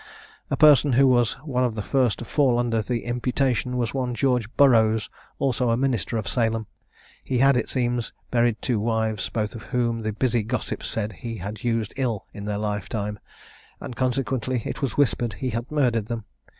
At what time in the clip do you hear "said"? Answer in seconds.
10.87-11.11